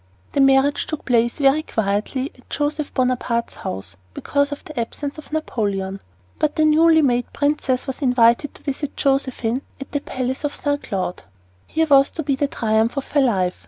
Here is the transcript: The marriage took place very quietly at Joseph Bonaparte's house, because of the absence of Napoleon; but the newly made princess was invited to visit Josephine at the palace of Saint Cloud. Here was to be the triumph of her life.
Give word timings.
The 0.31 0.39
marriage 0.41 0.87
took 0.87 1.05
place 1.05 1.37
very 1.37 1.61
quietly 1.61 2.31
at 2.33 2.49
Joseph 2.49 2.91
Bonaparte's 2.91 3.57
house, 3.57 3.97
because 4.15 4.51
of 4.51 4.65
the 4.65 4.79
absence 4.79 5.19
of 5.19 5.31
Napoleon; 5.31 5.99
but 6.39 6.55
the 6.55 6.65
newly 6.65 7.03
made 7.03 7.31
princess 7.33 7.85
was 7.85 8.01
invited 8.01 8.55
to 8.55 8.63
visit 8.63 8.97
Josephine 8.97 9.61
at 9.79 9.91
the 9.91 10.01
palace 10.01 10.43
of 10.43 10.55
Saint 10.55 10.81
Cloud. 10.81 11.21
Here 11.67 11.85
was 11.85 12.09
to 12.17 12.23
be 12.23 12.35
the 12.35 12.47
triumph 12.47 12.97
of 12.97 13.09
her 13.11 13.21
life. 13.21 13.59